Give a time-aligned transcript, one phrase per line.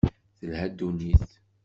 [0.37, 1.29] Telha ddunit.